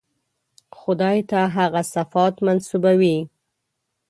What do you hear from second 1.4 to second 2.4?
هغه صفات